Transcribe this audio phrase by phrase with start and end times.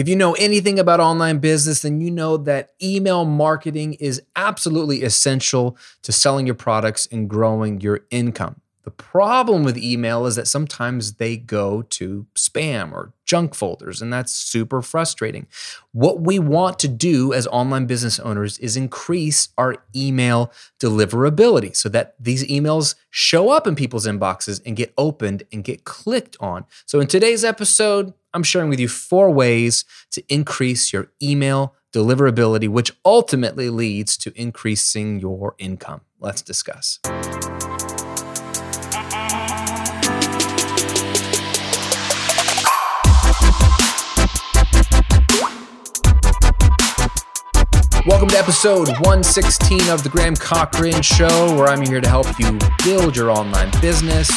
[0.00, 5.02] If you know anything about online business, then you know that email marketing is absolutely
[5.02, 8.62] essential to selling your products and growing your income.
[8.90, 14.12] The problem with email is that sometimes they go to spam or junk folders, and
[14.12, 15.46] that's super frustrating.
[15.92, 21.88] What we want to do as online business owners is increase our email deliverability so
[21.90, 26.64] that these emails show up in people's inboxes and get opened and get clicked on.
[26.84, 32.68] So, in today's episode, I'm sharing with you four ways to increase your email deliverability,
[32.68, 36.00] which ultimately leads to increasing your income.
[36.18, 36.98] Let's discuss.
[48.30, 53.16] To episode 116 of The Graham Cochrane Show, where I'm here to help you build
[53.16, 54.30] your online business,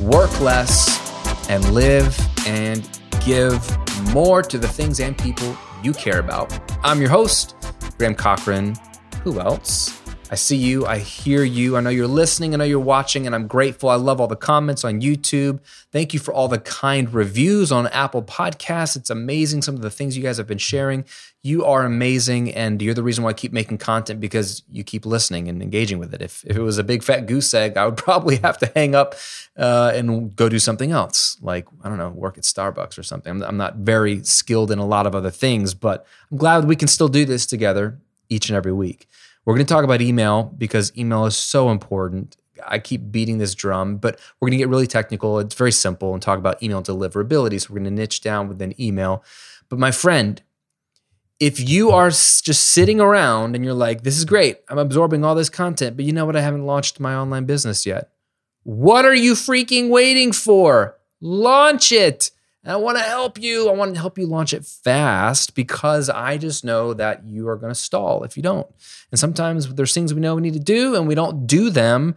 [0.00, 3.64] work less, and live and give
[4.12, 6.52] more to the things and people you care about.
[6.82, 7.54] I'm your host,
[7.96, 8.74] Graham Cochrane.
[9.22, 9.97] Who else?
[10.30, 10.84] I see you.
[10.84, 11.78] I hear you.
[11.78, 12.52] I know you're listening.
[12.52, 13.88] I know you're watching, and I'm grateful.
[13.88, 15.60] I love all the comments on YouTube.
[15.90, 18.94] Thank you for all the kind reviews on Apple Podcasts.
[18.94, 21.06] It's amazing some of the things you guys have been sharing.
[21.42, 25.06] You are amazing, and you're the reason why I keep making content because you keep
[25.06, 26.20] listening and engaging with it.
[26.20, 28.94] If, if it was a big fat goose egg, I would probably have to hang
[28.94, 29.14] up
[29.56, 33.30] uh, and go do something else, like, I don't know, work at Starbucks or something.
[33.30, 36.76] I'm, I'm not very skilled in a lot of other things, but I'm glad we
[36.76, 39.08] can still do this together each and every week.
[39.48, 42.36] We're going to talk about email because email is so important.
[42.66, 45.38] I keep beating this drum, but we're going to get really technical.
[45.38, 47.58] It's very simple and talk about email deliverability.
[47.58, 49.24] So we're going to niche down within email.
[49.70, 50.42] But my friend,
[51.40, 55.34] if you are just sitting around and you're like, this is great, I'm absorbing all
[55.34, 56.36] this content, but you know what?
[56.36, 58.10] I haven't launched my online business yet.
[58.64, 60.98] What are you freaking waiting for?
[61.22, 62.32] Launch it.
[62.68, 63.70] And I want to help you.
[63.70, 67.56] I want to help you launch it fast because I just know that you are
[67.56, 68.66] going to stall if you don't.
[69.10, 72.14] And sometimes there's things we know we need to do and we don't do them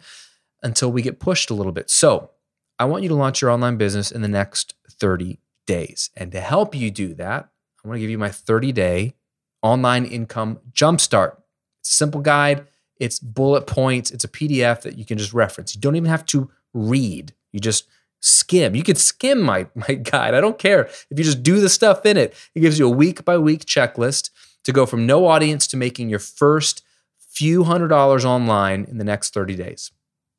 [0.62, 1.90] until we get pushed a little bit.
[1.90, 2.32] So
[2.78, 6.10] I want you to launch your online business in the next 30 days.
[6.18, 7.50] And to help you do that,
[7.82, 9.14] I want to give you my 30 day
[9.62, 11.38] online income jumpstart.
[11.80, 12.68] It's a simple guide,
[12.98, 15.76] it's bullet points, it's a PDF that you can just reference.
[15.76, 17.36] You don't even have to read.
[17.54, 17.86] You just
[18.22, 18.76] skim.
[18.76, 20.34] You could skim my, my guide.
[20.34, 22.34] I don't care if you just do the stuff in it.
[22.56, 24.30] It gives you a week by week checklist
[24.64, 26.84] to go from no audience to making your first
[27.18, 29.92] few hundred dollars online in the next 30 days.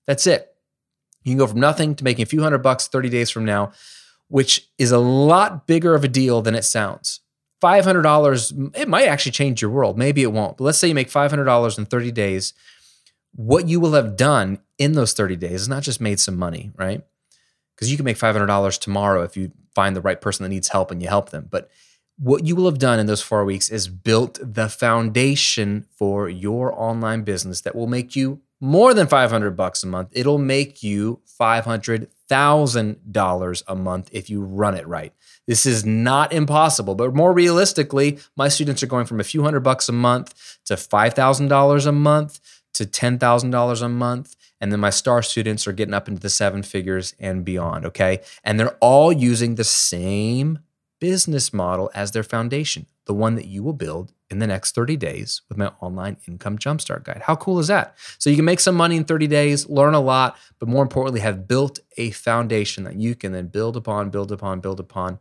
[0.07, 0.55] That's it.
[1.23, 3.73] You can go from nothing to making a few hundred bucks 30 days from now,
[4.29, 7.21] which is a lot bigger of a deal than it sounds.
[7.63, 9.97] $500, it might actually change your world.
[9.97, 10.57] Maybe it won't.
[10.57, 12.55] But let's say you make $500 in 30 days.
[13.35, 16.73] What you will have done in those 30 days is not just made some money,
[16.77, 17.03] right?
[17.83, 20.93] Because you can make $500 tomorrow if you find the right person that needs help
[20.93, 21.49] and you help them.
[21.51, 21.69] But
[22.17, 26.73] what you will have done in those four weeks is built the foundation for your
[26.81, 30.11] online business that will make you more than 500 bucks a month.
[30.13, 35.13] It'll make you $500,000 a month if you run it right.
[35.49, 39.65] This is not impossible, but more realistically, my students are going from a few hundred
[39.65, 42.39] bucks a month to $5,000 a month
[42.75, 46.63] to $10,000 a month and then my star students are getting up into the seven
[46.63, 48.21] figures and beyond, okay?
[48.45, 50.61] And they're all using the same
[51.01, 54.97] business model as their foundation, the one that you will build in the next 30
[54.97, 57.23] days with my online income jumpstart guide.
[57.25, 57.99] How cool is that?
[58.19, 61.21] So you can make some money in 30 days, learn a lot, but more importantly,
[61.23, 65.19] have built a foundation that you can then build upon, build upon, build upon,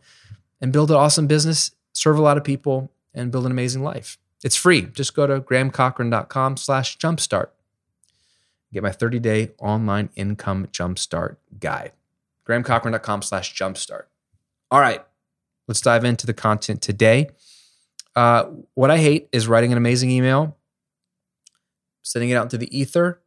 [0.62, 4.19] and build an awesome business, serve a lot of people, and build an amazing life.
[4.44, 4.84] It's free.
[4.84, 7.47] Just go to grahamcochrane.com slash jumpstart
[8.73, 11.91] get my 30 day online income jumpstart guide.
[12.47, 14.03] GrahamCochrane.com slash jumpstart.
[14.69, 15.03] All right,
[15.67, 17.29] let's dive into the content today.
[18.15, 20.57] Uh, what I hate is writing an amazing email,
[22.01, 23.21] sending it out into the ether,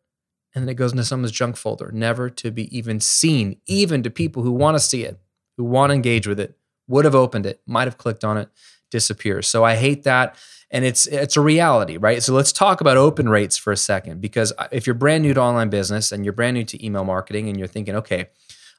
[0.55, 4.11] and then it goes into someone's junk folder, never to be even seen, even to
[4.11, 5.19] people who want to see it,
[5.56, 6.56] who want to engage with it,
[6.87, 8.49] would have opened it, might have clicked on it,
[8.91, 9.49] disappears.
[9.49, 10.37] So I hate that
[10.75, 12.21] and it's it's a reality, right?
[12.21, 15.41] So let's talk about open rates for a second because if you're brand new to
[15.41, 18.26] online business and you're brand new to email marketing and you're thinking, okay,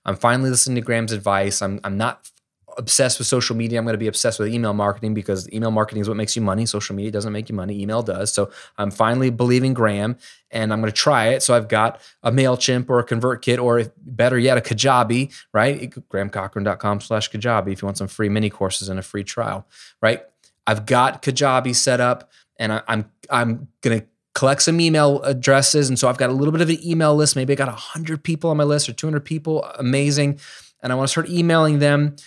[0.04, 1.62] I'm finally listening to Graham's advice.
[1.62, 2.30] I'm I'm not
[2.78, 3.80] obsessed with social media.
[3.80, 6.42] I'm going to be obsessed with email marketing because email marketing is what makes you
[6.42, 6.66] money.
[6.66, 7.82] Social media doesn't make you money.
[7.82, 8.34] Email does.
[8.34, 10.18] So I'm finally believing Graham
[10.52, 11.44] and I'm going to try it.
[11.44, 15.90] So I've got a MailChimp or a ConvertKit or better yet, a Kajabi, right?
[15.90, 19.66] GrahamCochrane.com slash Kajabi if you want some free mini courses and a free trial,
[20.02, 20.24] right?
[20.68, 24.04] I've got Kajabi set up and I, I'm I'm gonna
[24.36, 25.90] collect some email addresses.
[25.90, 27.36] And so I've got a little bit of an email list.
[27.36, 29.64] Maybe I got 100 people on my list or 200 people.
[29.80, 30.40] Amazing.
[30.84, 32.18] And I want to start emailing them.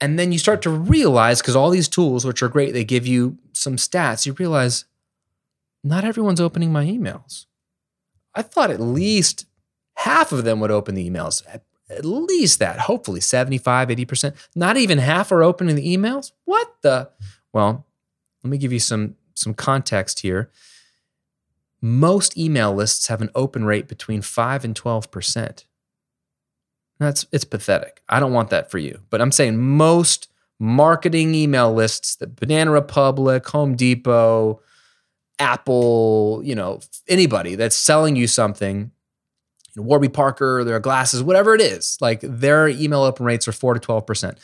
[0.00, 3.06] And then you start to realize, because all these tools, which are great, they give
[3.06, 4.86] you some stats, you realize
[5.84, 7.46] not everyone's opening my emails.
[8.34, 9.46] I thought at least
[9.94, 11.44] half of them would open the emails.
[11.52, 14.34] At, at least that, hopefully 75, 80%.
[14.56, 16.32] Not even half are opening the emails.
[16.46, 17.10] What the?
[17.52, 17.86] Well,
[18.42, 20.50] let me give you some some context here.
[21.80, 25.64] Most email lists have an open rate between 5 and 12%.
[26.98, 28.02] That's it's pathetic.
[28.08, 29.00] I don't want that for you.
[29.10, 30.28] But I'm saying most
[30.60, 34.60] marketing email lists, the Banana Republic, Home Depot,
[35.40, 38.92] Apple, you know, anybody that's selling you something,
[39.74, 43.52] you know, Warby Parker, their glasses, whatever it is, like their email open rates are
[43.52, 44.38] 4 to 12%.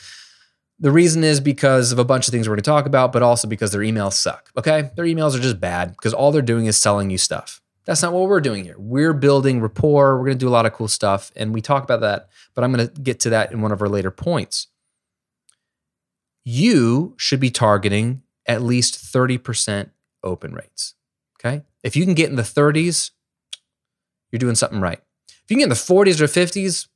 [0.81, 3.21] The reason is because of a bunch of things we're going to talk about, but
[3.21, 4.49] also because their emails suck.
[4.57, 4.91] Okay.
[4.95, 7.61] Their emails are just bad because all they're doing is selling you stuff.
[7.85, 8.75] That's not what we're doing here.
[8.77, 10.17] We're building rapport.
[10.17, 11.31] We're going to do a lot of cool stuff.
[11.35, 13.81] And we talk about that, but I'm going to get to that in one of
[13.81, 14.67] our later points.
[16.45, 19.89] You should be targeting at least 30%
[20.23, 20.93] open rates.
[21.39, 21.63] Okay.
[21.83, 23.11] If you can get in the 30s,
[24.31, 24.99] you're doing something right.
[25.27, 26.88] If you can get in the 40s or 50s,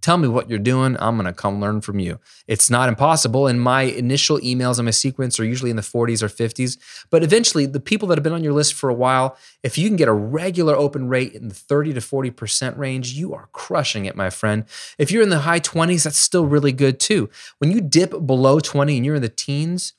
[0.00, 0.96] Tell me what you're doing.
[0.98, 2.20] I'm going to come learn from you.
[2.46, 3.46] It's not impossible.
[3.46, 6.78] And my initial emails on my sequence are usually in the 40s or 50s.
[7.10, 9.88] But eventually, the people that have been on your list for a while, if you
[9.88, 14.06] can get a regular open rate in the 30 to 40% range, you are crushing
[14.06, 14.64] it, my friend.
[14.96, 17.28] If you're in the high 20s, that's still really good too.
[17.58, 19.92] When you dip below 20 and you're in the teens,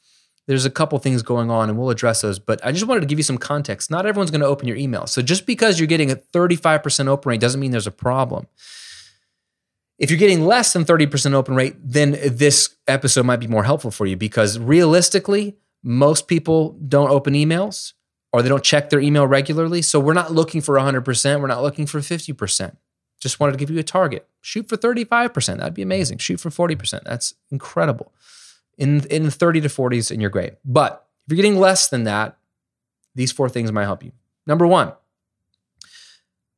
[0.47, 2.39] there's a couple things going on and we'll address those.
[2.39, 3.91] But I just wanted to give you some context.
[3.91, 5.05] Not everyone's going to open your email.
[5.05, 8.47] So just because you're getting a 35% open rate doesn't mean there's a problem.
[10.01, 13.91] If you're getting less than 30% open rate, then this episode might be more helpful
[13.91, 17.93] for you because realistically, most people don't open emails
[18.33, 19.83] or they don't check their email regularly.
[19.83, 22.77] So we're not looking for 100%, we're not looking for 50%.
[23.19, 24.27] Just wanted to give you a target.
[24.41, 25.57] Shoot for 35%.
[25.57, 26.17] That'd be amazing.
[26.17, 27.03] Shoot for 40%.
[27.03, 28.11] That's incredible.
[28.79, 30.53] In in 30 to 40s and you're great.
[30.65, 32.37] But if you're getting less than that,
[33.13, 34.13] these four things might help you.
[34.47, 34.93] Number 1,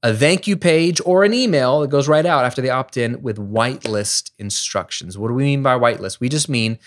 [0.04, 3.22] a thank you page or an email that goes right out after they opt in
[3.22, 5.18] with whitelist instructions.
[5.18, 6.20] What do we mean by whitelist?
[6.20, 6.78] We just mean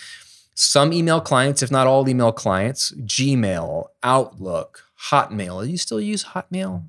[0.55, 5.69] some email clients, if not all email clients, Gmail, Outlook, Hotmail.
[5.69, 6.85] You still use Hotmail?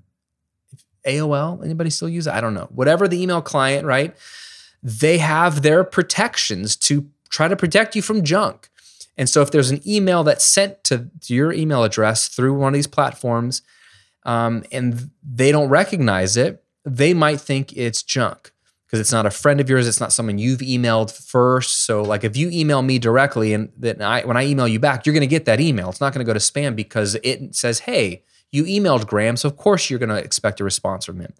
[1.06, 1.64] AOL?
[1.64, 2.34] Anybody still use it?
[2.34, 2.68] I don't know.
[2.72, 4.16] Whatever the email client, right?
[4.84, 8.70] They have their protections to try to protect you from junk.
[9.18, 12.74] And so if there's an email that's sent to your email address through one of
[12.74, 13.62] these platforms,
[14.28, 18.52] um, and they don't recognize it, they might think it's junk
[18.86, 19.88] because it's not a friend of yours.
[19.88, 21.86] It's not someone you've emailed first.
[21.86, 25.06] So, like, if you email me directly, and then I, when I email you back,
[25.06, 25.90] you're going to get that email.
[25.90, 29.50] It's not going to go to spam because it says, "Hey, you emailed Graham," so
[29.50, 31.34] of course you're going to expect a response from him.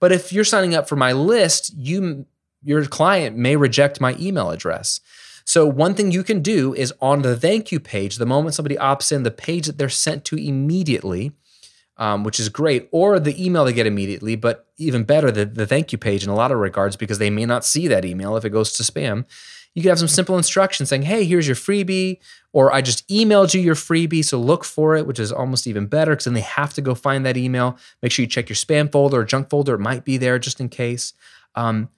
[0.00, 2.26] But if you're signing up for my list, you
[2.62, 5.00] your client may reject my email address.
[5.44, 8.76] So, one thing you can do is on the thank you page, the moment somebody
[8.76, 11.32] opts in, the page that they're sent to immediately,
[11.96, 15.66] um, which is great, or the email they get immediately, but even better, the, the
[15.66, 18.36] thank you page in a lot of regards because they may not see that email
[18.36, 19.24] if it goes to spam.
[19.74, 22.18] You can have some simple instructions saying, hey, here's your freebie,
[22.52, 25.86] or I just emailed you your freebie, so look for it, which is almost even
[25.86, 27.78] better because then they have to go find that email.
[28.02, 30.60] Make sure you check your spam folder or junk folder, it might be there just
[30.60, 31.14] in case.
[31.54, 31.88] Um,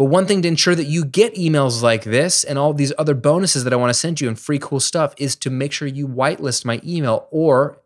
[0.00, 3.14] but one thing to ensure that you get emails like this and all these other
[3.14, 5.86] bonuses that I want to send you and free cool stuff is to make sure
[5.86, 7.78] you whitelist my email or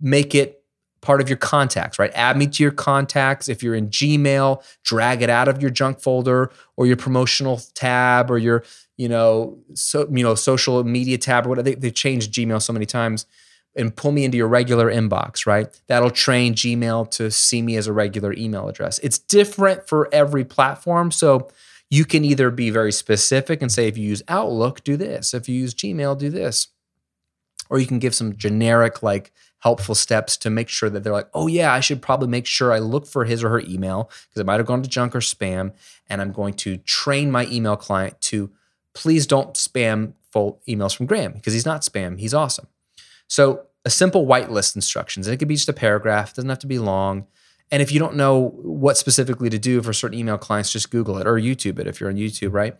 [0.00, 0.57] make it
[1.00, 2.10] part of your contacts, right?
[2.14, 3.48] Add me to your contacts.
[3.48, 8.30] If you're in Gmail, drag it out of your junk folder or your promotional tab
[8.30, 8.64] or your,
[8.96, 11.64] you know, so you know, social media tab or whatever.
[11.64, 13.26] They, they've changed Gmail so many times
[13.76, 15.68] and pull me into your regular inbox, right?
[15.86, 18.98] That'll train Gmail to see me as a regular email address.
[19.00, 21.12] It's different for every platform.
[21.12, 21.48] So
[21.90, 25.32] you can either be very specific and say, if you use Outlook, do this.
[25.32, 26.68] If you use Gmail, do this.
[27.70, 31.28] Or you can give some generic, like, helpful steps to make sure that they're like,
[31.34, 34.40] oh, yeah, I should probably make sure I look for his or her email because
[34.40, 35.72] it might have gone to junk or spam.
[36.08, 38.50] And I'm going to train my email client to
[38.94, 42.18] please don't spam full emails from Graham because he's not spam.
[42.18, 42.68] He's awesome.
[43.26, 46.58] So, a simple whitelist instructions, and it could be just a paragraph, it doesn't have
[46.58, 47.26] to be long.
[47.70, 51.18] And if you don't know what specifically to do for certain email clients, just Google
[51.18, 52.76] it or YouTube it if you're on YouTube, right?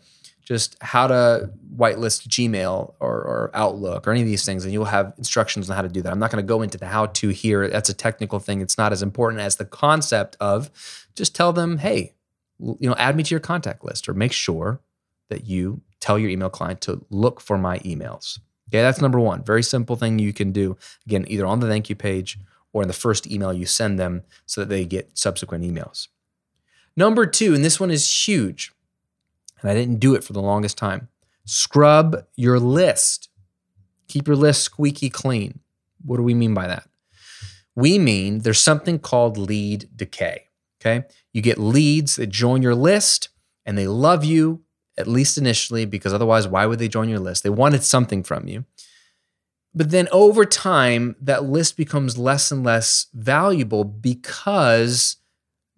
[0.49, 4.87] Just how to whitelist Gmail or, or, Outlook or any of these things, and you'll
[4.87, 6.11] have instructions on how to do that.
[6.11, 7.69] I'm not going to go into the how to here.
[7.69, 8.62] That's a technical thing.
[8.62, 10.71] It's not as important as the concept of
[11.14, 12.14] just tell them, hey,
[12.59, 14.81] you know, add me to your contact list or make sure
[15.28, 18.38] that you tell your email client to look for my emails.
[18.71, 19.45] Okay, that's number one.
[19.45, 20.78] Very simple thing you can do.
[21.05, 22.38] Again, either on the thank you page
[22.73, 26.09] or in the first email you send them so that they get subsequent emails.
[26.97, 28.73] Number two, and this one is huge
[29.61, 31.09] and I didn't do it for the longest time.
[31.45, 33.29] Scrub your list.
[34.09, 35.61] Keep your list squeaky clean.
[36.05, 36.88] What do we mean by that?
[37.75, 40.45] We mean there's something called lead decay.
[40.81, 41.07] Okay.
[41.33, 43.29] You get leads that join your list
[43.67, 44.62] and they love you,
[44.97, 47.43] at least initially, because otherwise, why would they join your list?
[47.43, 48.65] They wanted something from you.
[49.75, 55.18] But then over time, that list becomes less and less valuable because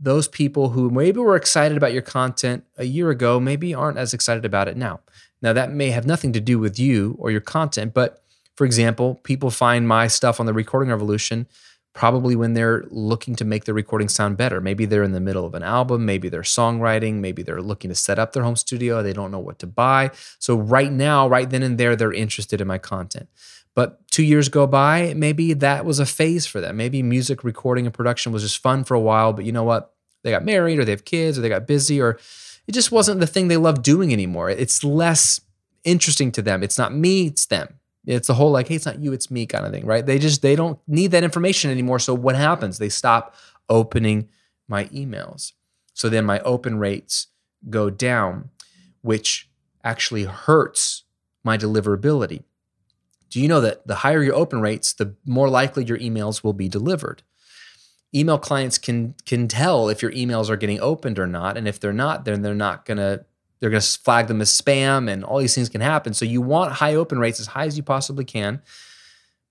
[0.01, 4.15] those people who maybe were excited about your content a year ago maybe aren't as
[4.15, 5.01] excited about it now.
[5.43, 8.23] Now, that may have nothing to do with you or your content, but
[8.57, 11.47] for example, people find my stuff on the Recording Revolution
[11.93, 14.61] probably when they're looking to make their recording sound better.
[14.61, 17.95] Maybe they're in the middle of an album, maybe they're songwriting, maybe they're looking to
[17.95, 20.11] set up their home studio, they don't know what to buy.
[20.39, 23.29] So, right now, right then and there, they're interested in my content.
[23.75, 26.77] But two years go by, maybe that was a phase for them.
[26.77, 29.95] Maybe music recording and production was just fun for a while, but you know what?
[30.23, 32.19] They got married or they have kids or they got busy or
[32.67, 34.51] it just wasn't the thing they love doing anymore.
[34.51, 35.41] It's less
[35.85, 36.63] interesting to them.
[36.63, 37.81] It's not me, it's them.
[38.07, 40.05] It's the whole like, hey, it's not you, it's me kind of thing, right?
[40.05, 41.99] They just they don't need that information anymore.
[41.99, 42.79] So what happens?
[42.79, 43.35] They stop
[43.69, 44.29] opening
[44.69, 45.53] my emails.
[45.95, 47.29] So then my open rates
[47.69, 48.51] go down,
[49.03, 49.49] which
[49.85, 51.05] actually hurts
[51.45, 52.43] my deliverability.
[53.31, 56.53] Do you know that the higher your open rates, the more likely your emails will
[56.53, 57.23] be delivered?
[58.13, 61.79] Email clients can can tell if your emails are getting opened or not, and if
[61.79, 63.25] they're not, then they're not gonna
[63.61, 66.13] they're gonna flag them as spam, and all these things can happen.
[66.13, 68.61] So you want high open rates as high as you possibly can.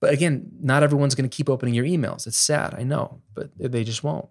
[0.01, 2.27] But again, not everyone's gonna keep opening your emails.
[2.27, 4.27] It's sad, I know, but they just won't.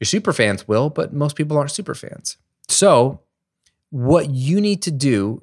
[0.00, 2.36] Your super fans will, but most people aren't super fans.
[2.68, 3.20] So
[3.90, 5.42] what you need to do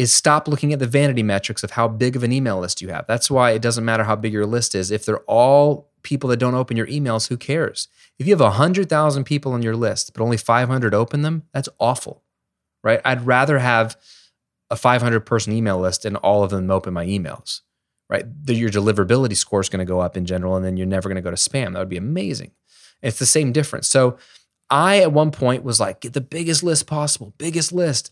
[0.00, 2.88] is stop looking at the vanity metrics of how big of an email list you
[2.88, 3.06] have.
[3.06, 4.90] That's why it doesn't matter how big your list is.
[4.90, 7.86] If they're all people that don't open your emails, who cares?
[8.18, 12.22] If you have 100,000 people on your list, but only 500 open them, that's awful,
[12.82, 13.02] right?
[13.04, 13.94] I'd rather have
[14.70, 17.60] a 500 person email list and all of them open my emails,
[18.08, 18.24] right?
[18.46, 21.16] Your deliverability score is going to go up in general, and then you're never going
[21.16, 21.74] to go to spam.
[21.74, 22.52] That would be amazing.
[23.02, 23.86] It's the same difference.
[23.86, 24.16] So
[24.70, 28.10] I, at one point, was like, get the biggest list possible, biggest list.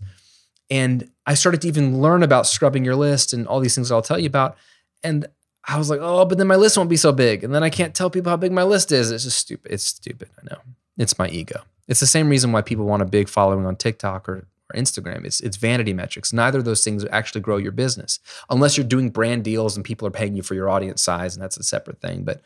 [0.71, 3.95] And I started to even learn about scrubbing your list and all these things that
[3.95, 4.57] I'll tell you about.
[5.03, 5.27] And
[5.67, 7.45] I was like, oh, but then my list won't be so big.
[7.45, 9.11] And then I can't tell people how big my list is.
[9.11, 9.73] It's just stupid.
[9.73, 10.31] It's stupid.
[10.39, 10.61] I know.
[10.97, 11.63] It's my ego.
[11.87, 15.25] It's the same reason why people want a big following on TikTok or, or Instagram.
[15.25, 16.33] It's it's vanity metrics.
[16.33, 18.19] Neither of those things actually grow your business
[18.51, 21.43] unless you're doing brand deals and people are paying you for your audience size, and
[21.43, 22.25] that's a separate thing.
[22.25, 22.43] But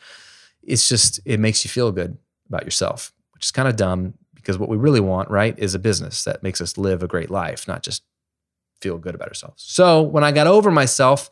[0.62, 2.16] it's just it makes you feel good
[2.48, 5.78] about yourself, which is kind of dumb because what we really want, right, is a
[5.78, 8.02] business that makes us live a great life, not just
[8.82, 9.62] feel good about ourselves.
[9.66, 11.30] So when I got over myself,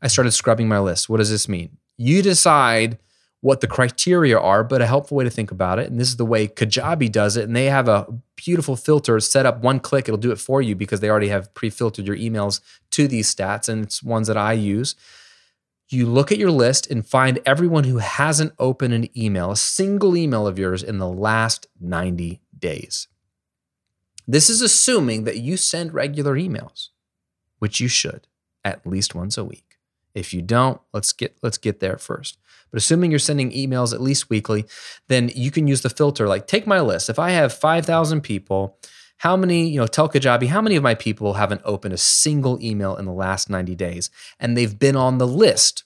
[0.00, 1.08] I started scrubbing my list.
[1.08, 1.76] What does this mean?
[1.96, 2.98] You decide
[3.42, 5.90] what the criteria are, but a helpful way to think about it.
[5.90, 7.44] And this is the way Kajabi does it.
[7.44, 8.06] And they have a
[8.36, 10.08] beautiful filter set up one click.
[10.08, 12.60] It'll do it for you because they already have pre filtered your emails
[12.92, 13.68] to these stats.
[13.68, 14.94] And it's ones that I use.
[15.88, 20.16] You look at your list and find everyone who hasn't opened an email, a single
[20.16, 23.08] email of yours in the last 90 days.
[24.26, 26.88] This is assuming that you send regular emails
[27.62, 28.26] which you should
[28.64, 29.78] at least once a week.
[30.16, 32.36] If you don't, let's get let's get there first.
[32.72, 34.64] But assuming you're sending emails at least weekly,
[35.06, 37.08] then you can use the filter like take my list.
[37.08, 38.78] If I have 5,000 people,
[39.18, 42.60] how many, you know, tell Kajabi, how many of my people haven't opened a single
[42.60, 45.84] email in the last 90 days and they've been on the list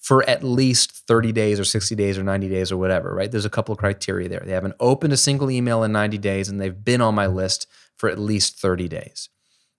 [0.00, 3.30] for at least 30 days or 60 days or 90 days or whatever, right?
[3.30, 4.42] There's a couple of criteria there.
[4.44, 7.68] They haven't opened a single email in 90 days and they've been on my list
[7.96, 9.28] for at least 30 days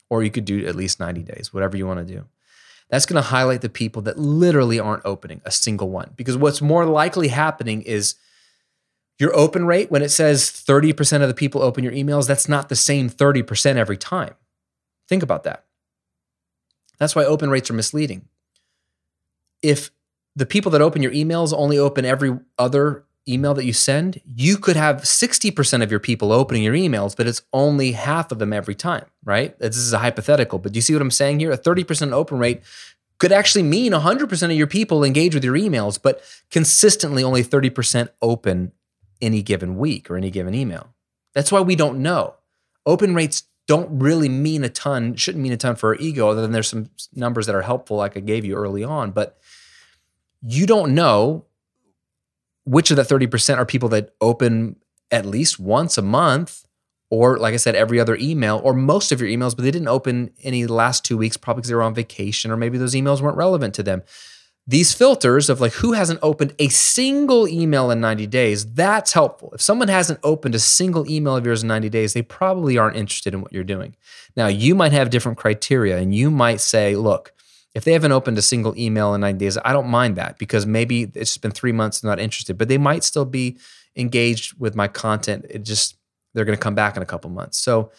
[0.09, 2.25] or you could do at least 90 days, whatever you want to do.
[2.89, 6.11] That's going to highlight the people that literally aren't opening a single one.
[6.15, 8.15] Because what's more likely happening is
[9.19, 12.69] your open rate, when it says 30% of the people open your emails, that's not
[12.69, 14.35] the same 30% every time.
[15.09, 15.65] Think about that.
[16.99, 18.27] That's why open rates are misleading.
[19.61, 19.91] If
[20.35, 24.57] the people that open your emails only open every other email that you send, you
[24.57, 28.53] could have 60% of your people opening your emails, but it's only half of them
[28.53, 29.57] every time, right?
[29.59, 31.51] This is a hypothetical, but do you see what I'm saying here?
[31.51, 32.61] A 30% open rate
[33.19, 38.09] could actually mean 100% of your people engage with your emails, but consistently only 30%
[38.21, 38.71] open
[39.21, 40.93] any given week or any given email.
[41.33, 42.35] That's why we don't know.
[42.85, 46.41] Open rates don't really mean a ton, shouldn't mean a ton for our ego, other
[46.41, 49.11] than there's some numbers that are helpful, like I gave you early on.
[49.11, 49.37] But
[50.41, 51.45] you don't know
[52.67, 54.75] which of that 30% are people that open
[55.09, 56.65] at least once a month
[57.09, 59.87] or like I said, every other email or most of your emails, but they didn't
[59.87, 63.21] open any last two weeks, probably because they were on vacation or maybe those emails
[63.21, 64.03] weren't relevant to them.
[64.69, 69.49] these filters of like who hasn't opened a single email in 90 days, that's helpful.
[69.53, 72.97] If someone hasn't opened a single email of yours in 90 days, they probably aren't
[72.97, 73.95] interested in what you're doing.
[74.35, 77.33] Now, you might have different criteria and you might say, look,
[77.77, 80.65] if they haven't opened a single email in 90 days, I don't mind that because
[80.65, 83.55] maybe it's been three months, they're not interested, but they might still be
[83.95, 85.45] engaged with my content.
[85.47, 85.95] It just,
[86.33, 87.59] they're going to come back in a couple months.
[87.59, 87.91] So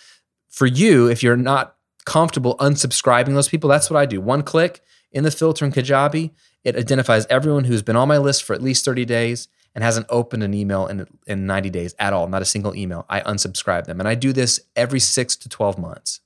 [0.49, 4.21] for you, if you're not comfortable unsubscribing those people, that's what I do.
[4.21, 4.83] One click
[5.13, 6.33] in the filter in Kajabi,
[6.65, 10.07] it identifies everyone who's been on my list for at least 30 days and hasn't
[10.09, 13.07] opened an email in, in 90 days at all, not a single email.
[13.09, 14.01] I unsubscribe them.
[14.01, 16.19] And I do this every six to 12 months.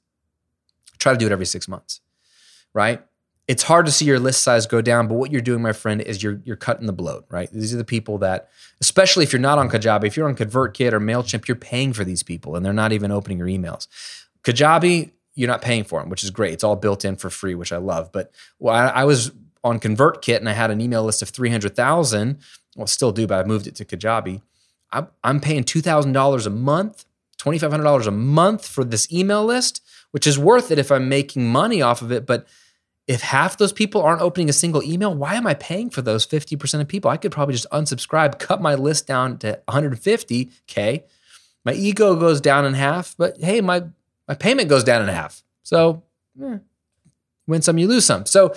[0.98, 2.00] try to do it every six months,
[2.72, 3.02] right?
[3.52, 6.00] It's hard to see your list size go down, but what you're doing, my friend,
[6.00, 7.50] is you're you're cutting the bloat, right?
[7.52, 8.48] These are the people that,
[8.80, 12.02] especially if you're not on Kajabi, if you're on ConvertKit or MailChimp, you're paying for
[12.02, 13.88] these people and they're not even opening your emails.
[14.42, 16.54] Kajabi, you're not paying for them, which is great.
[16.54, 18.10] It's all built in for free, which I love.
[18.10, 19.32] But well, I, I was
[19.62, 22.38] on ConvertKit and I had an email list of 300,000.
[22.74, 24.40] Well, still do, but I moved it to Kajabi.
[24.90, 27.04] I'm, I'm paying $2,000 a month,
[27.38, 31.82] $2,500 a month for this email list, which is worth it if I'm making money
[31.82, 32.24] off of it.
[32.24, 32.46] But
[33.12, 36.26] if half those people aren't opening a single email, why am I paying for those
[36.26, 37.10] 50% of people?
[37.10, 41.02] I could probably just unsubscribe, cut my list down to 150K.
[41.64, 43.84] My ego goes down in half, but hey, my,
[44.26, 45.44] my payment goes down in half.
[45.62, 46.02] So,
[46.42, 46.58] eh,
[47.46, 48.24] win some, you lose some.
[48.24, 48.54] So,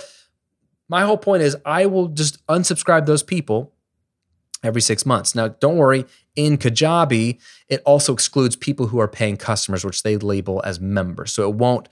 [0.87, 3.73] my whole point is I will just unsubscribe those people
[4.63, 5.35] every six months.
[5.35, 10.15] Now, don't worry, in Kajabi, it also excludes people who are paying customers, which they
[10.15, 11.33] label as members.
[11.33, 11.89] So it won't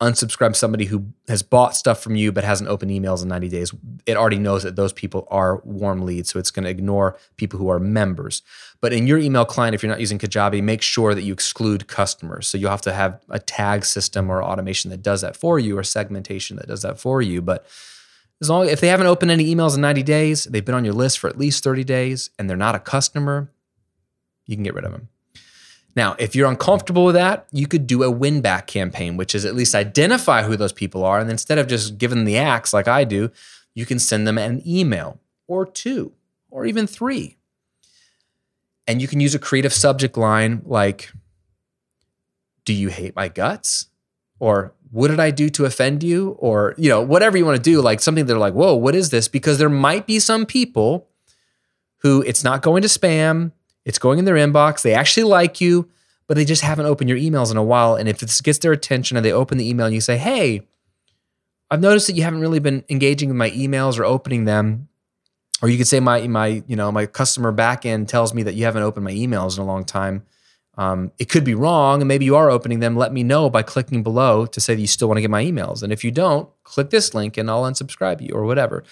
[0.00, 3.72] unsubscribe somebody who has bought stuff from you but hasn't opened emails in 90 days.
[4.04, 6.30] It already knows that those people are warm leads.
[6.30, 8.42] So it's going to ignore people who are members.
[8.82, 11.86] But in your email client, if you're not using Kajabi, make sure that you exclude
[11.86, 12.46] customers.
[12.46, 15.78] So you'll have to have a tag system or automation that does that for you
[15.78, 17.40] or segmentation that does that for you.
[17.40, 17.66] But
[18.42, 20.92] as long if they haven't opened any emails in 90 days, they've been on your
[20.92, 23.50] list for at least 30 days, and they're not a customer,
[24.44, 25.08] you can get rid of them.
[25.96, 29.46] Now, if you're uncomfortable with that, you could do a win back campaign, which is
[29.46, 31.18] at least identify who those people are.
[31.18, 33.30] And instead of just giving them the axe like I do,
[33.74, 36.12] you can send them an email or two
[36.50, 37.38] or even three.
[38.86, 41.10] And you can use a creative subject line like,
[42.66, 43.86] Do you hate my guts?
[44.38, 46.36] Or what did I do to offend you?
[46.38, 49.10] Or, you know, whatever you want to do, like something they're like, whoa, what is
[49.10, 49.28] this?
[49.28, 51.08] Because there might be some people
[51.98, 53.52] who it's not going to spam,
[53.84, 54.82] it's going in their inbox.
[54.82, 55.88] They actually like you,
[56.26, 57.94] but they just haven't opened your emails in a while.
[57.94, 60.66] And if this gets their attention and they open the email and you say, hey,
[61.70, 64.88] I've noticed that you haven't really been engaging with my emails or opening them.
[65.62, 68.64] Or you could say my my you know my customer backend tells me that you
[68.64, 70.24] haven't opened my emails in a long time.
[70.76, 72.94] Um, it could be wrong, and maybe you are opening them.
[72.94, 75.42] Let me know by clicking below to say that you still want to get my
[75.42, 75.82] emails.
[75.82, 78.84] And if you don't, click this link and I'll unsubscribe you or whatever.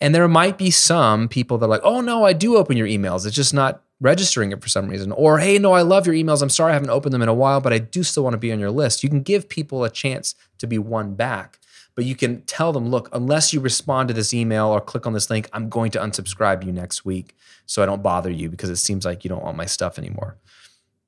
[0.00, 2.88] And there might be some people that are like, oh no, I do open your
[2.88, 3.24] emails.
[3.26, 5.12] It's just not registering it for some reason.
[5.12, 6.42] Or hey, no, I love your emails.
[6.42, 8.38] I'm sorry I haven't opened them in a while, but I do still want to
[8.38, 9.02] be on your list.
[9.02, 11.58] You can give people a chance to be won back.
[11.96, 15.12] But you can tell them, look, unless you respond to this email or click on
[15.12, 17.36] this link, I'm going to unsubscribe you next week
[17.66, 20.36] so I don't bother you because it seems like you don't want my stuff anymore.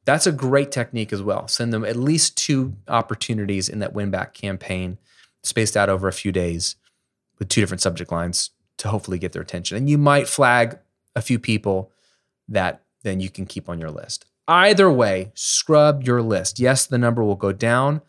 [0.04, 1.46] That's a great technique as well.
[1.46, 4.98] Send them at least two opportunities in that win back campaign,
[5.44, 6.74] spaced out over a few days
[7.38, 9.76] with two different subject lines to hopefully get their attention.
[9.76, 10.78] And you might flag
[11.14, 11.91] a few people
[12.52, 14.26] that then you can keep on your list.
[14.48, 16.58] Either way, scrub your list.
[16.58, 18.00] Yes, the number will go down,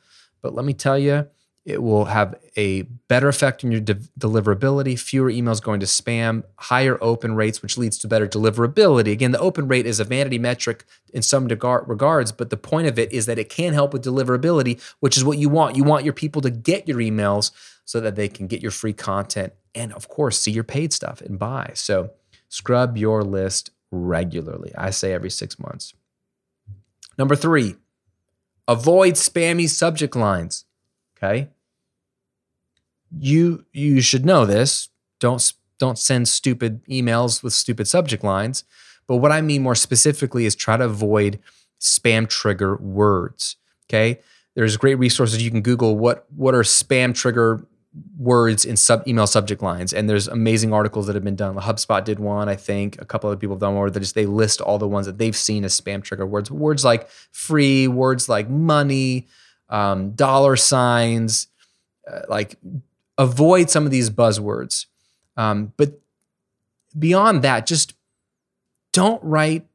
[0.42, 1.28] but let me tell you,
[1.66, 6.44] it will have a better effect on your de- deliverability, fewer emails going to spam,
[6.58, 9.14] higher open rates, which leads to better deliverability.
[9.14, 13.00] Again, the open rate is a vanity metric in some regards, but the point of
[13.00, 15.78] it is that it can help with deliverability, which is what you want.
[15.78, 17.52] You want your people to get your emails
[17.86, 21.22] so that they can get your free content and, of course, see your paid stuff
[21.22, 21.72] and buy.
[21.76, 22.12] So,
[22.50, 24.74] scrub your list regularly.
[24.76, 25.94] I say every six months.
[27.18, 27.76] Number three,
[28.68, 30.66] avoid spammy subject lines.
[31.18, 31.50] Okay.
[33.16, 34.90] You you should know this.
[35.20, 38.64] Don't don't send stupid emails with stupid subject lines.
[39.08, 41.40] But what I mean more specifically is try to avoid
[41.80, 43.58] spam trigger words.
[43.88, 44.20] Okay.
[44.56, 47.66] There's great resources you can Google what what are spam trigger
[48.18, 49.94] words in sub email subject lines.
[49.94, 51.56] And there's amazing articles that have been done.
[51.56, 53.00] HubSpot did one, I think.
[53.02, 55.06] A couple other people have done one where they just they list all the ones
[55.06, 56.50] that they've seen as spam trigger words.
[56.50, 59.28] Words like free, words like money,
[59.70, 61.48] um, dollar signs,
[62.12, 62.58] uh, like
[63.18, 64.86] avoid some of these buzzwords.
[65.38, 66.00] Um, but
[66.98, 67.94] beyond that, just
[68.92, 69.66] don't write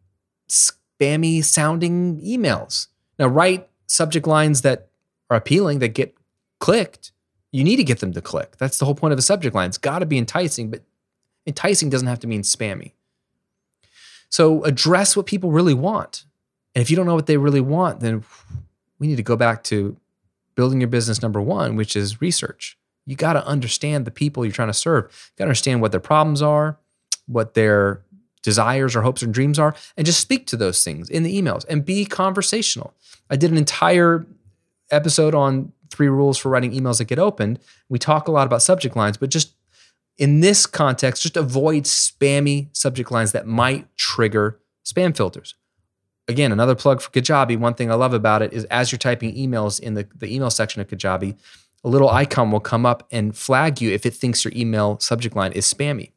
[0.48, 2.88] spammy sounding emails.
[3.18, 4.88] Now, write subject lines that
[5.31, 6.14] are appealing that get
[6.61, 7.12] clicked
[7.52, 8.56] you need to get them to click.
[8.58, 9.68] That's the whole point of a subject line.
[9.68, 10.82] It's got to be enticing, but
[11.48, 12.92] Enticing doesn't have to mean spammy.
[14.28, 16.26] So address what people really want.
[16.74, 18.22] And if you don't know what they really want, then
[18.98, 19.96] we need to go back to
[20.54, 22.76] building your business number one, which is research.
[23.06, 25.04] You got to understand the people you're trying to serve.
[25.04, 26.78] You got to understand what their problems are,
[27.26, 28.02] what their
[28.42, 31.64] desires or hopes and dreams are, and just speak to those things in the emails
[31.70, 32.92] and be conversational.
[33.30, 34.26] I did an entire
[34.90, 37.59] episode on three rules for writing emails that get opened.
[37.88, 39.55] We talk a lot about subject lines, but just
[40.16, 45.55] in this context, just avoid spammy subject lines that might trigger spam filters.
[46.27, 47.59] Again, another plug for Kajabi.
[47.59, 50.51] One thing I love about it is as you're typing emails in the, the email
[50.51, 51.37] section of Kajabi,
[51.85, 55.35] a little icon will come up and flag you if it thinks your email subject
[55.37, 56.11] line is spammy.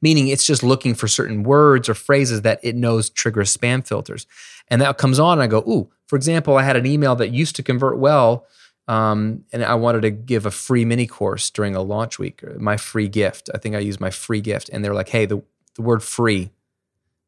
[0.00, 4.26] Meaning it's just looking for certain words or phrases that it knows trigger spam filters.
[4.68, 7.30] And that comes on, and I go, ooh, for example, I had an email that
[7.30, 8.46] used to convert well
[8.88, 12.78] um, and I wanted to give a free mini course during a launch week, my
[12.78, 13.50] free gift.
[13.54, 14.70] I think I used my free gift.
[14.70, 15.42] And they're like, hey, the,
[15.76, 16.50] the word free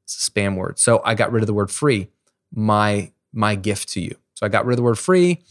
[0.08, 0.78] is a spam word.
[0.78, 2.08] So I got rid of the word free,
[2.50, 4.16] my, my gift to you.
[4.34, 5.42] So I got rid of the word free.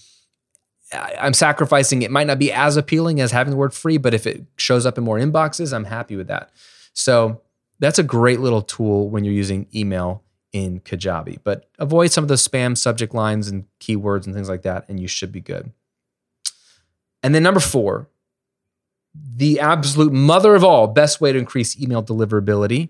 [0.91, 4.25] I'm sacrificing, it might not be as appealing as having the word free, but if
[4.25, 6.49] it shows up in more inboxes, I'm happy with that.
[6.93, 7.41] So
[7.79, 11.39] that's a great little tool when you're using email in Kajabi.
[11.43, 14.99] But avoid some of the spam subject lines and keywords and things like that, and
[14.99, 15.71] you should be good.
[17.21, 18.09] And then number four,
[19.13, 22.89] the absolute mother of all, best way to increase email deliverability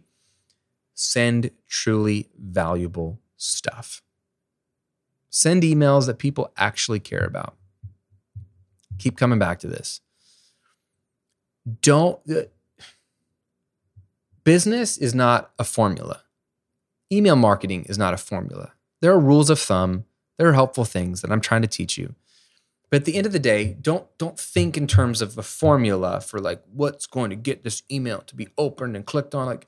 [0.99, 4.01] send truly valuable stuff.
[5.29, 7.55] Send emails that people actually care about.
[8.97, 10.01] Keep coming back to this.
[11.81, 12.41] Don't, uh,
[14.43, 16.23] business is not a formula.
[17.12, 18.73] Email marketing is not a formula.
[19.02, 20.06] There are rules of thumb,
[20.38, 22.15] there are helpful things that I'm trying to teach you.
[22.89, 26.21] But at the end of the day, don't don't think in terms of a formula
[26.21, 29.45] for like what's going to get this email to be opened and clicked on.
[29.45, 29.67] Like,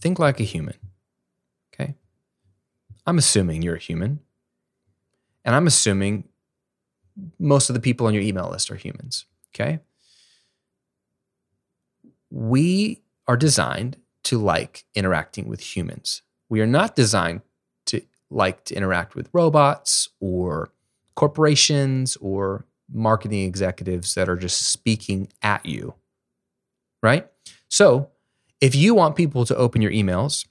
[0.00, 0.76] think like a human.
[1.74, 1.94] Okay.
[3.06, 4.20] I'm assuming you're a human.
[5.44, 6.28] And I'm assuming
[7.38, 9.24] most of the people on your email list are humans.
[9.52, 9.80] Okay.
[12.30, 16.22] We are designed to like interacting with humans.
[16.48, 17.42] We are not designed
[17.86, 20.70] to like to interact with robots or
[21.14, 25.94] corporations or marketing executives that are just speaking at you,
[27.02, 27.26] right?
[27.68, 28.10] So,
[28.60, 30.46] if you want people to open your emails,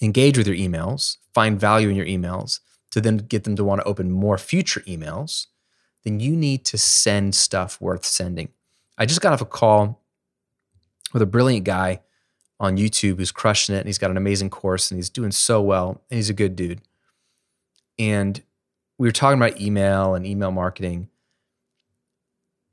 [0.00, 3.80] engage with your emails, find value in your emails, to then get them to want
[3.80, 5.46] to open more future emails,
[6.04, 8.48] then you need to send stuff worth sending.
[8.98, 10.02] I just got off a call
[11.16, 11.98] with a brilliant guy
[12.60, 15.62] on YouTube who's crushing it and he's got an amazing course and he's doing so
[15.62, 16.82] well and he's a good dude.
[17.98, 18.42] And
[18.98, 21.08] we were talking about email and email marketing.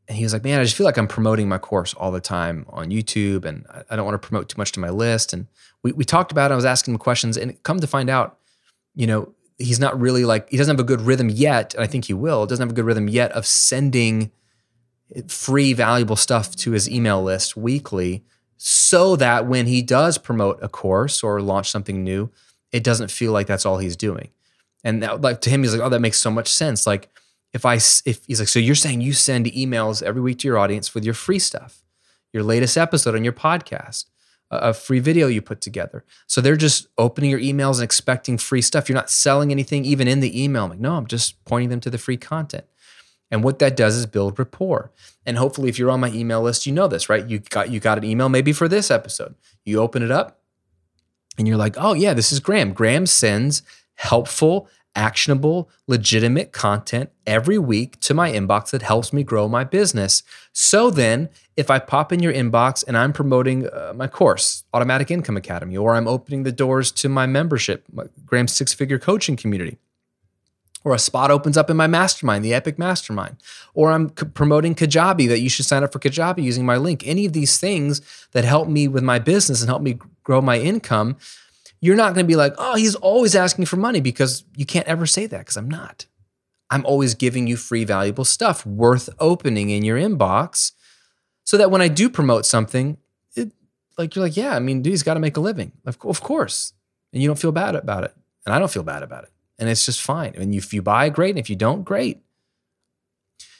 [0.09, 2.19] And he was like, man, I just feel like I'm promoting my course all the
[2.19, 5.31] time on YouTube and I don't want to promote too much to my list.
[5.31, 5.47] And
[5.83, 6.53] we, we talked about it.
[6.53, 8.39] I was asking him questions and come to find out,
[8.93, 11.75] you know, he's not really like, he doesn't have a good rhythm yet.
[11.75, 14.31] And I think he will, doesn't have a good rhythm yet of sending
[15.15, 18.25] eh, free, valuable stuff to his email list weekly
[18.65, 22.29] so that when he does promote a course or launch something new,
[22.71, 24.29] it doesn't feel like that's all he's doing.
[24.85, 26.87] And that, like to him, he's like, oh, that makes so much sense.
[26.87, 27.09] Like
[27.51, 30.57] if I, if he's like, so you're saying you send emails every week to your
[30.57, 31.83] audience with your free stuff,
[32.31, 34.05] your latest episode on your podcast,
[34.49, 36.05] a free video you put together.
[36.27, 38.87] So they're just opening your emails and expecting free stuff.
[38.87, 40.63] You're not selling anything even in the email.
[40.63, 42.63] I'm like, no, I'm just pointing them to the free content.
[43.33, 44.91] And what that does is build rapport.
[45.25, 47.27] And hopefully, if you're on my email list, you know this, right?
[47.27, 49.33] You got you got an email maybe for this episode.
[49.65, 50.39] You open it up,
[51.39, 52.73] and you're like, oh yeah, this is Graham.
[52.73, 53.63] Graham sends
[53.95, 60.21] helpful, actionable, legitimate content every week to my inbox that helps me grow my business.
[60.51, 65.09] So then, if I pop in your inbox and I'm promoting uh, my course, Automatic
[65.09, 69.35] Income Academy, or I'm opening the doors to my membership, my Graham's six figure coaching
[69.35, 69.79] community,
[70.83, 73.37] or a spot opens up in my mastermind, the Epic Mastermind,
[73.73, 77.07] or I'm c- promoting Kajabi that you should sign up for Kajabi using my link.
[77.07, 80.59] Any of these things that help me with my business and help me grow my
[80.59, 81.17] income
[81.83, 84.87] you're not going to be like, oh, he's always asking for money because you can't
[84.87, 86.05] ever say that because I'm not.
[86.69, 90.71] I'm always giving you free, valuable stuff worth opening in your inbox
[91.43, 92.97] so that when I do promote something,
[93.35, 93.51] it,
[93.97, 95.73] like you're like, yeah, I mean, dude, he's got to make a living.
[95.85, 96.71] Of, of course.
[97.11, 98.15] And you don't feel bad about it.
[98.45, 99.31] And I don't feel bad about it.
[99.63, 100.33] And it's just fine.
[100.35, 101.29] And if you buy, great.
[101.29, 102.21] And if you don't, great.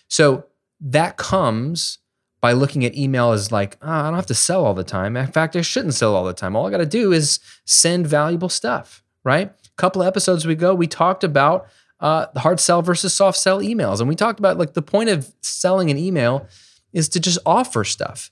[0.09, 0.47] So
[0.81, 1.99] that comes
[2.41, 5.15] by looking at email as like, oh, I don't have to sell all the time.
[5.15, 6.57] In fact, I shouldn't sell all the time.
[6.57, 9.47] All I got to do is send valuable stuff, right?
[9.49, 11.67] A couple episodes ago, we talked about
[12.01, 14.01] uh, the hard sell versus soft sell emails.
[14.01, 16.45] And we talked about like the point of selling an email
[16.91, 18.29] is to just offer stuff.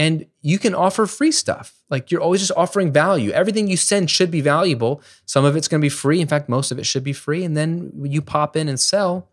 [0.00, 1.74] And you can offer free stuff.
[1.90, 3.32] Like you're always just offering value.
[3.32, 5.02] Everything you send should be valuable.
[5.26, 6.22] Some of it's going to be free.
[6.22, 7.44] In fact, most of it should be free.
[7.44, 9.28] And then you pop in and sell,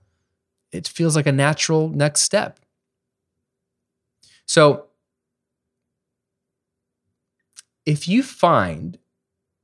[0.73, 2.59] it feels like a natural next step.
[4.45, 4.87] So
[7.85, 8.97] if you find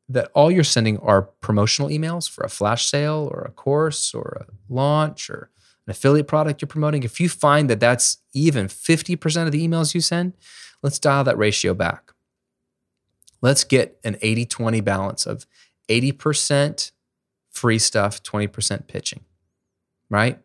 [0.08, 4.48] that all you're sending are promotional emails for a flash sale or a course or
[4.48, 5.50] a launch or
[5.86, 9.94] an affiliate product you're promoting, if you find that that's even 50% of the emails
[9.94, 10.32] you send,
[10.84, 12.12] let's dial that ratio back.
[13.42, 15.48] Let's get an 80 20 balance of
[15.90, 16.92] 80%
[17.50, 19.22] free stuff, 20% pitching,
[20.10, 20.40] right?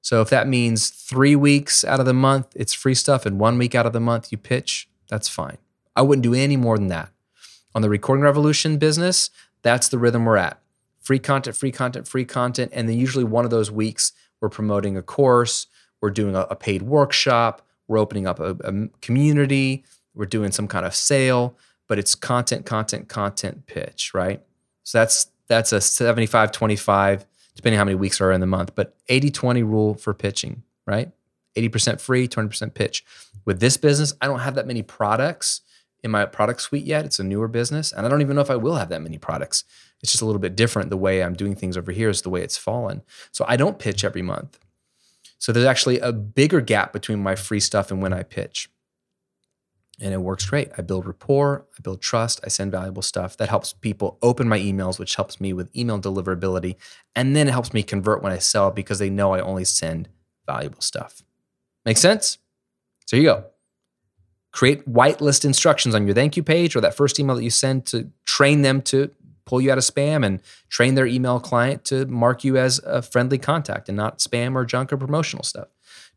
[0.00, 3.58] So if that means three weeks out of the month, it's free stuff, and one
[3.58, 5.58] week out of the month, you pitch, that's fine.
[5.94, 7.10] I wouldn't do any more than that.
[7.74, 9.30] On the Recording Revolution business,
[9.62, 10.60] that's the rhythm we're at.
[11.00, 12.72] Free content, free content, free content.
[12.74, 15.66] And then usually one of those weeks, we're promoting a course,
[16.00, 20.66] we're doing a, a paid workshop, we're opening up a, a community, we're doing some
[20.66, 21.56] kind of sale,
[21.88, 24.42] but it's content, content, content pitch, right?
[24.82, 28.96] So that's that's a 75 25 depending how many weeks are in the month, but
[29.08, 31.12] 80 20 rule for pitching, right?
[31.54, 33.04] 80% free, 20% pitch.
[33.44, 35.60] With this business, I don't have that many products
[36.02, 37.04] in my product suite yet.
[37.04, 39.18] It's a newer business, and I don't even know if I will have that many
[39.18, 39.64] products.
[40.02, 40.88] It's just a little bit different.
[40.88, 43.02] The way I'm doing things over here is the way it's fallen.
[43.32, 44.58] So I don't pitch every month.
[45.42, 48.70] So there's actually a bigger gap between my free stuff and when I pitch.
[50.00, 50.70] And it works great.
[50.78, 53.36] I build rapport, I build trust, I send valuable stuff.
[53.38, 56.76] That helps people open my emails, which helps me with email deliverability.
[57.16, 60.08] And then it helps me convert when I sell because they know I only send
[60.46, 61.24] valuable stuff.
[61.84, 62.38] Make sense?
[63.06, 63.44] So here you go.
[64.52, 67.84] Create whitelist instructions on your thank you page or that first email that you send
[67.86, 69.10] to train them to
[69.44, 73.02] pull you out of spam and train their email client to mark you as a
[73.02, 75.68] friendly contact and not spam or junk or promotional stuff.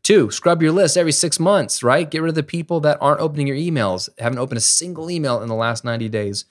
[0.02, 2.10] Two, scrub your list every six months, right?
[2.10, 5.42] Get rid of the people that aren't opening your emails, haven't opened a single email
[5.42, 6.44] in the last 90 days.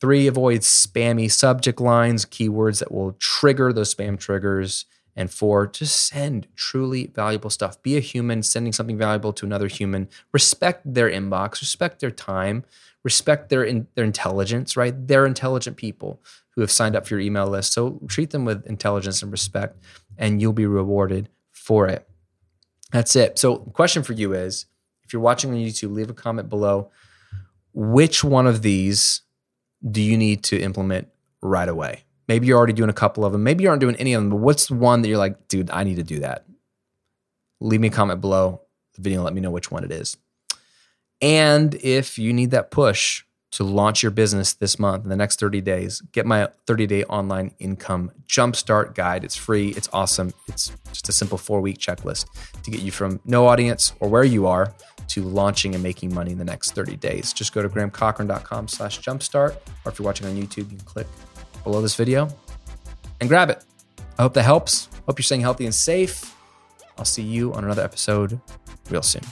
[0.00, 4.86] Three, avoid spammy subject lines, keywords that will trigger those spam triggers.
[5.16, 7.82] And four, just send truly valuable stuff.
[7.82, 10.08] Be a human sending something valuable to another human.
[10.32, 12.64] Respect their inbox, respect their time,
[13.02, 14.94] respect their in, their intelligence, right?
[15.06, 17.72] They're intelligent people who have signed up for your email list.
[17.72, 19.78] So treat them with intelligence and respect,
[20.18, 22.06] and you'll be rewarded for it.
[22.92, 23.38] That's it.
[23.38, 24.66] So, question for you is
[25.04, 26.90] if you're watching on YouTube, leave a comment below.
[27.72, 29.22] Which one of these
[29.88, 31.08] do you need to implement
[31.40, 32.04] right away?
[32.26, 33.42] Maybe you're already doing a couple of them.
[33.42, 35.70] Maybe you aren't doing any of them, but what's the one that you're like, dude,
[35.70, 36.46] I need to do that?
[37.60, 38.62] Leave me a comment below
[38.94, 40.16] the video and let me know which one it is.
[41.22, 45.40] And if you need that push to launch your business this month in the next
[45.40, 49.24] 30 days, get my 30 day online income jumpstart guide.
[49.24, 50.32] It's free, it's awesome.
[50.48, 52.26] It's just a simple four week checklist
[52.62, 54.72] to get you from no audience or where you are
[55.08, 57.32] to launching and making money in the next 30 days.
[57.32, 61.06] Just go to grahamcochrane.com slash jumpstart, or if you're watching on YouTube, you can click
[61.64, 62.28] below this video
[63.20, 63.64] and grab it.
[64.18, 64.88] I hope that helps.
[65.06, 66.36] Hope you're staying healthy and safe.
[66.96, 68.40] I'll see you on another episode
[68.88, 69.22] real soon.